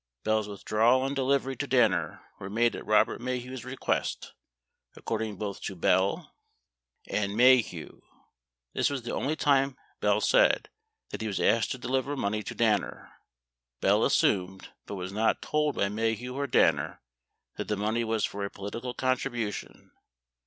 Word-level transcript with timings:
Bell's 0.23 0.47
withdrawal 0.47 1.05
and 1.05 1.15
delivery 1.15 1.55
to 1.57 1.67
Danner 1.67 2.23
were 2.39 2.49
made 2.49 2.75
at 2.75 2.87
Robert 2.87 3.21
Maheu's 3.21 3.63
request, 3.63 4.33
accord 4.95 5.21
ing 5.21 5.35
both 5.35 5.61
to 5.61 5.75
Bell 5.75 6.33
61 7.03 7.23
and 7.23 7.33
Maheu. 7.33 7.61
82 7.91 8.03
This 8.73 8.89
was 8.89 9.03
the 9.03 9.13
only 9.13 9.35
time, 9.35 9.77
Bell 9.99 10.19
said, 10.19 10.69
that 11.11 11.21
he 11.21 11.27
was 11.27 11.39
asked 11.39 11.69
to 11.73 11.77
deliver 11.77 12.17
money 12.17 12.41
to 12.41 12.55
Danner. 12.55 13.11
Bell 13.79 14.03
assumed, 14.03 14.69
but 14.87 14.95
was 14.95 15.13
not 15.13 15.39
told 15.39 15.75
by 15.75 15.85
Maheu 15.87 16.33
or 16.33 16.47
Danner, 16.47 16.99
that 17.57 17.67
the 17.67 17.77
money 17.77 18.03
was 18.03 18.25
for 18.25 18.43
a 18.43 18.49
political 18.49 18.95
contribu 18.95 19.53
tion. 19.53 19.91